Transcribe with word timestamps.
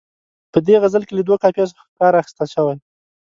په 0.51 0.59
دې 0.65 0.75
غزل 0.81 1.03
کې 1.05 1.13
له 1.17 1.23
دوو 1.27 1.41
قافیو 1.43 1.67
کار 1.99 2.13
اخیستل 2.21 2.47
شوی. 2.55 2.75